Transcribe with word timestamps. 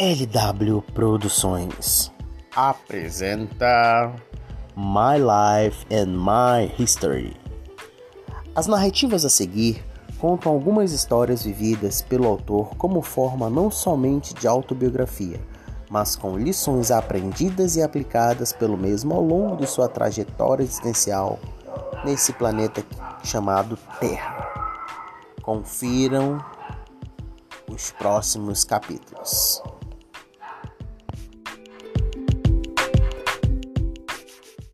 LW 0.00 0.80
Produções 0.94 2.10
apresenta 2.56 4.10
My 4.74 5.18
Life 5.18 5.86
and 5.94 6.16
My 6.16 6.72
History. 6.78 7.36
As 8.54 8.66
narrativas 8.66 9.26
a 9.26 9.28
seguir 9.28 9.84
contam 10.18 10.52
algumas 10.52 10.92
histórias 10.92 11.42
vividas 11.42 12.00
pelo 12.00 12.26
autor 12.26 12.74
como 12.76 13.02
forma 13.02 13.50
não 13.50 13.70
somente 13.70 14.32
de 14.32 14.48
autobiografia, 14.48 15.38
mas 15.90 16.16
com 16.16 16.38
lições 16.38 16.90
aprendidas 16.90 17.76
e 17.76 17.82
aplicadas 17.82 18.54
pelo 18.54 18.78
mesmo 18.78 19.14
ao 19.14 19.22
longo 19.22 19.56
de 19.56 19.66
sua 19.66 19.86
trajetória 19.86 20.62
existencial 20.62 21.38
nesse 22.06 22.32
planeta 22.32 22.82
chamado 23.22 23.78
Terra. 24.00 24.48
Confiram 25.42 26.42
os 27.68 27.92
próximos 27.92 28.64
capítulos. 28.64 29.62